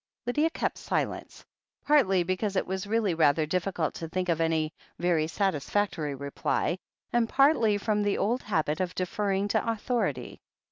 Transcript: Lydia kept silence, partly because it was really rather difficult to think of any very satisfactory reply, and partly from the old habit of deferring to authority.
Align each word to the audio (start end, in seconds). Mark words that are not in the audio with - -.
Lydia 0.25 0.49
kept 0.49 0.79
silence, 0.79 1.45
partly 1.85 2.23
because 2.23 2.55
it 2.55 2.65
was 2.65 2.87
really 2.87 3.13
rather 3.13 3.45
difficult 3.45 3.93
to 3.93 4.09
think 4.09 4.29
of 4.29 4.41
any 4.41 4.73
very 4.97 5.27
satisfactory 5.27 6.15
reply, 6.15 6.79
and 7.13 7.29
partly 7.29 7.77
from 7.77 8.01
the 8.01 8.17
old 8.17 8.41
habit 8.41 8.79
of 8.79 8.95
deferring 8.95 9.47
to 9.47 9.69
authority. 9.71 10.41